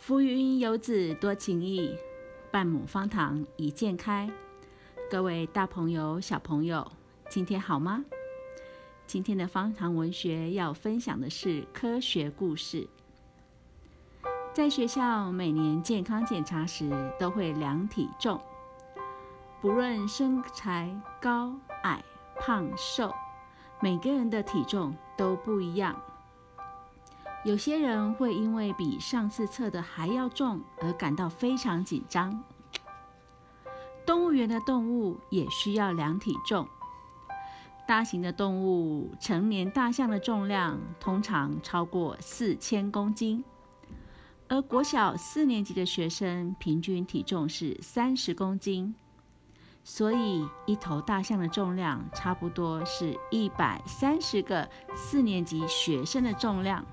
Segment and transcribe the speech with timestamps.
[0.00, 1.94] 浮云游子多情意，
[2.50, 4.30] 半亩方塘一鉴开。
[5.10, 6.90] 各位大朋友、小朋友，
[7.28, 8.02] 今天好吗？
[9.06, 12.88] 今天的方塘文学要分享的是科学故事。
[14.54, 18.40] 在学校每年健康检查时都会量体重，
[19.60, 22.02] 不论身材高矮、
[22.40, 23.12] 胖瘦，
[23.82, 25.94] 每个人的体重都不一样。
[27.42, 32.42] 有些人会因为比上次测的还要重而感到非常紧张。
[34.04, 36.68] 动物园的动物也需要量体重。
[37.86, 43.42] 大型的动物，成年大象的重量通常超过四千公斤，
[44.48, 48.94] 而国小四年级的学生平均体重是三十公斤，
[49.82, 56.84] 所以一头大象的重量差不多是一百三十个四年级学生的重量。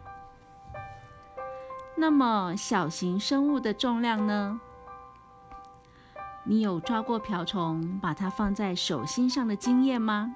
[2.00, 4.62] 那么小型生物的重量呢？
[6.44, 10.36] 你有抓过瓢虫，把它放在手心上的经验吗？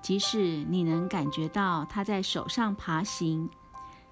[0.00, 3.50] 即使你能感觉到它在手上爬行，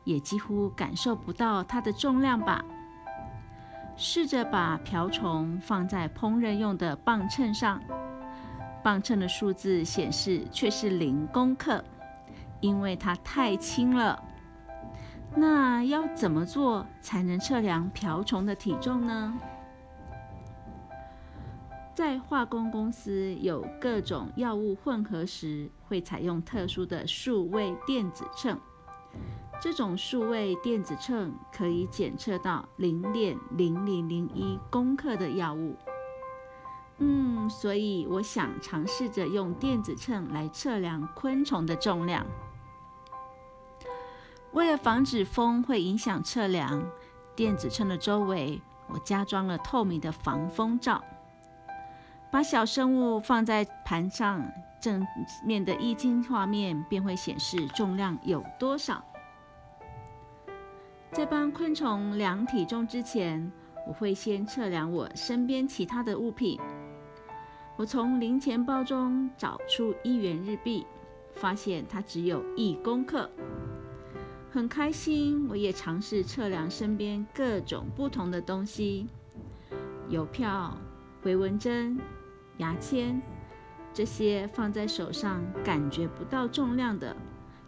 [0.02, 2.64] 也几乎感受不到它的重量吧？
[3.96, 7.80] 试着把瓢虫放在烹饪用的磅秤上，
[8.82, 11.84] 磅秤的数字显示却是零公克，
[12.60, 14.20] 因为它太轻了。
[15.36, 19.34] 那要怎么做才能测量瓢虫的体重呢？
[21.94, 28.58] 在化工公司有各种药物混合时，会采用特殊的数位电子秤。
[29.60, 35.76] 这种数位电子秤可以检测到零点零零零一公克的药物。
[36.98, 42.26] 嗯，所以我想尝试着用电子秤来测量昆虫的重量。
[44.54, 46.80] 为了防止风会影响测量，
[47.34, 51.02] 电子秤的周围我加装了透明的防风罩。
[52.30, 54.44] 把小生物放在盘上，
[54.80, 55.04] 正
[55.44, 59.04] 面的液晶画面便会显示重量有多少。
[61.10, 63.50] 在帮昆虫量体重之前，
[63.88, 66.60] 我会先测量我身边其他的物品。
[67.76, 70.86] 我从零钱包中找出一元日币，
[71.34, 73.28] 发现它只有一公克。
[74.54, 79.08] 很开心，我也尝试测量身边各种不同的东西，
[80.08, 80.78] 邮票、
[81.20, 81.98] 回纹针、
[82.58, 83.20] 牙签，
[83.92, 87.16] 这些放在手上感觉不到重量的，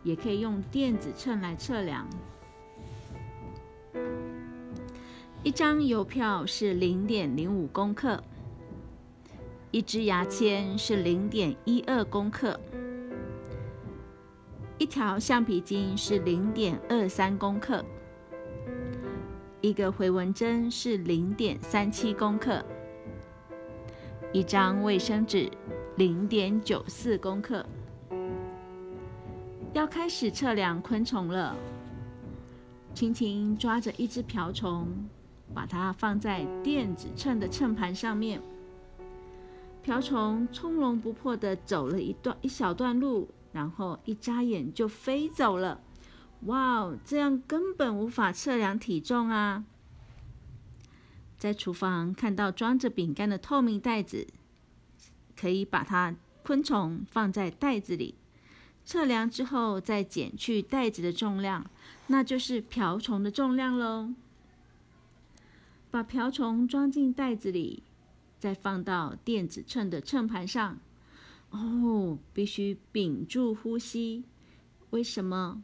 [0.04, 2.06] 也可以用电子秤来测量。
[5.42, 8.22] 一张邮票是零点零五公克，
[9.72, 12.60] 一支牙签是零点一二公克。
[14.78, 17.82] 一条橡皮筋是零点二三公克，
[19.62, 22.62] 一个回纹针是零点三七公克，
[24.34, 25.50] 一张卫生纸
[25.96, 27.64] 零点九四公克。
[29.72, 31.56] 要开始测量昆虫了，
[32.92, 34.86] 轻轻抓着一只瓢虫，
[35.54, 38.42] 把它放在电子秤的秤盘上面。
[39.82, 43.26] 瓢虫从容不迫地走了一段一小段路。
[43.56, 45.80] 然后一眨眼就飞走了，
[46.42, 46.98] 哇哦！
[47.06, 49.64] 这样根本无法测量体重啊！
[51.38, 54.26] 在厨房看到装着饼干的透明袋子，
[55.34, 58.14] 可以把它昆虫放在袋子里，
[58.84, 61.64] 测量之后再减去袋子的重量，
[62.08, 64.12] 那就是瓢虫的重量喽。
[65.90, 67.82] 把瓢虫装进袋子里，
[68.38, 70.78] 再放到电子秤的秤盘上。
[71.56, 74.24] 哦，必须屏住呼吸。
[74.90, 75.62] 为什么？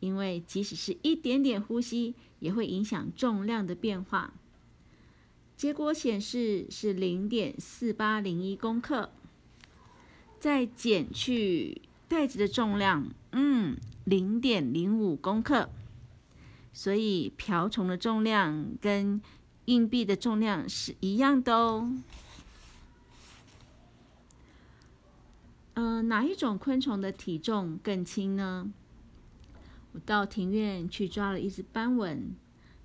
[0.00, 4.32] 因为即使是一点点呼吸，也会影响重量的变化。
[5.56, 9.10] 结果显示是零点四八零一公克。
[10.38, 15.68] 再减去袋子的重量，嗯，零点零五公克。
[16.72, 19.20] 所以瓢虫的重量跟
[19.64, 21.92] 硬币的重量是一样的哦。
[25.80, 28.72] 嗯，哪一种昆虫的体重更轻呢？
[29.92, 32.34] 我到庭院去抓了一只斑纹，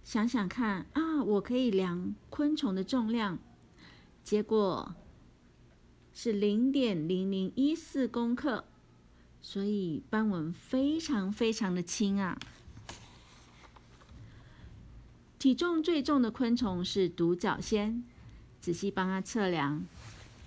[0.03, 3.39] 想想看啊，我可以量昆虫的重量，
[4.23, 4.93] 结果
[6.13, 8.65] 是零点零零一四公克，
[9.41, 12.37] 所以斑纹非常非常的轻啊。
[15.39, 18.03] 体重最重的昆虫是独角仙，
[18.61, 19.83] 仔细帮它测量。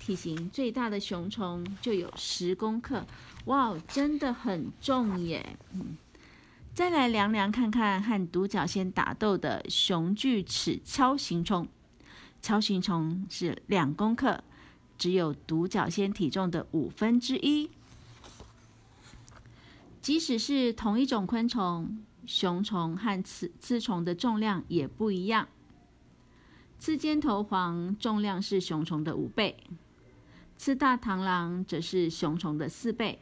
[0.07, 3.05] 体型最大的雄虫就有十公克，
[3.47, 5.57] 哇，真的很重耶！
[5.73, 5.97] 嗯，
[6.73, 11.67] 再来量量看看和独角仙打斗的雄巨齿锹形虫，
[12.41, 14.45] 锹形虫是两公克，
[14.97, 17.69] 只有独角仙体重的五分之一。
[20.01, 25.49] 即使是同一种昆虫，雄虫和雌雌虫的重量也不一样。
[26.79, 29.57] 刺尖头黄重量是雄虫的五倍，
[30.57, 33.19] 刺大螳螂则是雄虫的四倍。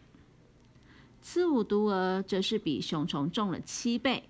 [1.21, 4.29] 刺五毒蛾则是比雄虫重了七倍，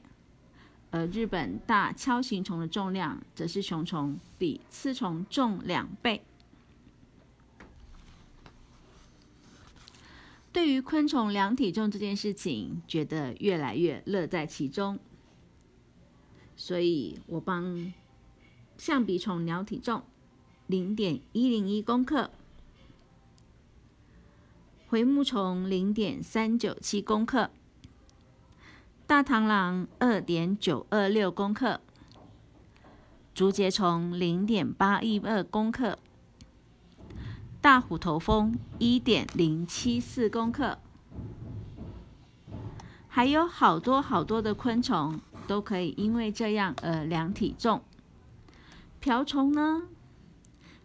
[0.92, 6.22] 而日本大锹形虫的重量则是雄虫比刺虫重两倍。
[10.52, 15.00] 对于昆虫量体重这件事情，觉得越来越乐在其中，
[16.54, 17.92] 所以我帮
[18.78, 20.04] 象鼻虫量体重
[20.68, 22.30] 零点一零一公克。
[24.86, 27.50] 回目虫零点三九七公克，
[29.06, 31.80] 大螳螂二点九二六公克，
[33.34, 35.98] 竹节虫零点八一二公克，
[37.60, 40.78] 大虎头蜂一点零七四公克，
[43.08, 47.82] 还有好多好多的昆虫都可以因为这样而量体重。
[49.00, 49.82] 瓢虫呢？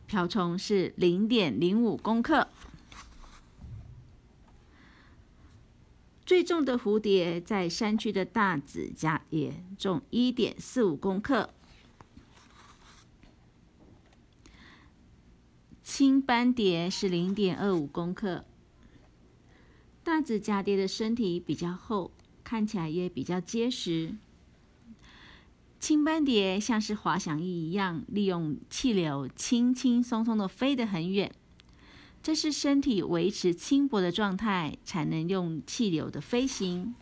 [0.08, 2.48] 瓢虫是零点零五公克。
[6.30, 11.50] 最重的蝴蝶在山区的大紫家也重一点四五公克，
[15.82, 18.46] 青斑蝶是零点二五公克。
[20.04, 22.12] 大紫蛱蝶的身体比较厚，
[22.44, 24.14] 看起来也比较结实。
[25.80, 31.34] 青斑蝶像是滑翔翼一样，利用气流轻轻松松的飞得很远。
[32.22, 36.94] 这是身体维持轻薄的状态，才能用气流的飞行。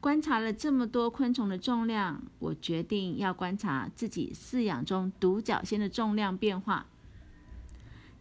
[0.00, 6.86] 观察了这么多昆虫的重量，我决定要观察自己饲养中独角仙的重量变化。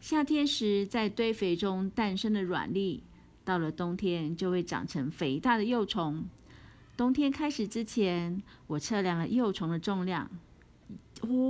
[0.01, 3.03] 夏天时在堆肥中诞生的卵粒，
[3.45, 6.25] 到了冬天就会长成肥大的幼虫。
[6.97, 10.31] 冬天开始之前，我测量了幼虫的重量，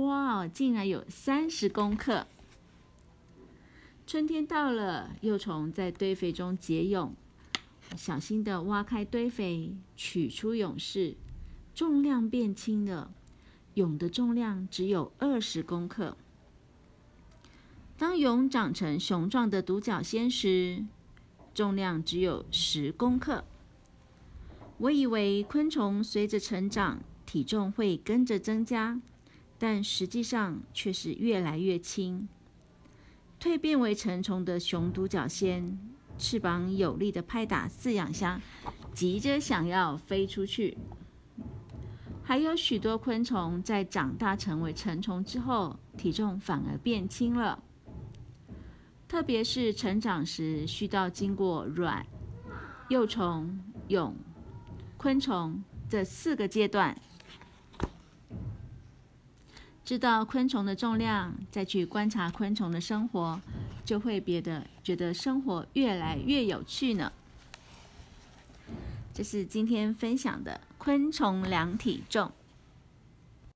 [0.06, 2.26] 哇，竟然有三十公克。
[4.08, 7.12] 春天到了，幼虫在堆肥中结蛹，
[7.94, 11.14] 小心的挖开堆肥，取出蛹室，
[11.74, 13.12] 重量变轻了，
[13.74, 16.16] 蛹的重量只有二十公克。
[17.98, 20.86] 当蛹长成雄壮的独角仙时，
[21.52, 23.44] 重量只有十公克。
[24.78, 28.98] 我以为昆虫随着成长，体重会跟着增加，
[29.58, 32.26] 但实际上却是越来越轻。
[33.40, 35.78] 蜕变为成虫的雄独角仙，
[36.18, 38.40] 翅膀有力的拍打饲养箱，
[38.92, 40.76] 急着想要飞出去。
[42.24, 47.62] 还有许多昆虫在长大成为成虫之后，体重反而变轻了。
[49.06, 52.04] 特别是成长时，需要经过卵、
[52.90, 54.14] 幼虫、蛹、
[54.96, 57.00] 昆虫这四个阶段。
[59.88, 63.40] 知道昆虫的重量，再去观察昆虫的生活，
[63.86, 67.10] 就会别的觉得生活越来越有趣呢。
[69.14, 72.30] 这是今天分享的昆虫量体重。